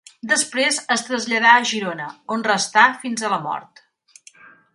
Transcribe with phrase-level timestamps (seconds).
[0.29, 2.07] Després es traslladà a Girona,
[2.37, 3.85] on restà fins a la mort.